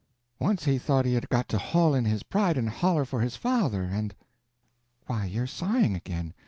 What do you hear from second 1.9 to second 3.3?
in his pride and holler for